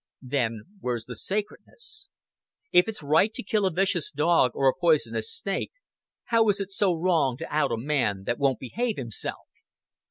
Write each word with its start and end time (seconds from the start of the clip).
Then 0.23 0.63
where's 0.79 1.05
the 1.05 1.15
sacredness? 1.15 2.09
If 2.71 2.87
it's 2.87 3.03
right 3.03 3.31
to 3.35 3.43
kill 3.43 3.67
a 3.67 3.71
vicious 3.71 4.09
dog 4.09 4.49
or 4.55 4.67
a 4.67 4.73
poisonous 4.73 5.31
snake, 5.31 5.73
how 6.23 6.49
is 6.49 6.59
it 6.59 6.71
so 6.71 6.95
wrong 6.95 7.37
to 7.37 7.55
out 7.55 7.71
a 7.71 7.77
man 7.77 8.23
that 8.23 8.39
won't 8.39 8.57
behave 8.57 8.97
himself?" 8.97 9.45